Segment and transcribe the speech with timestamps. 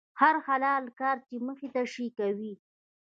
[0.21, 2.55] هر حلال کار چې مخې ته شي، کوي یې.